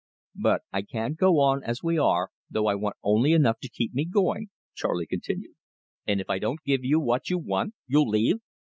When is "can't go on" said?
0.81-1.63